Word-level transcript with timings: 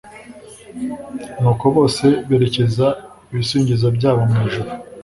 nuko 1.41 1.65
bose 1.75 2.05
berekeza 2.29 2.87
ibisingizo 3.31 3.87
byabo 3.97 4.21
mu 4.29 4.37
ijuru 4.47 4.69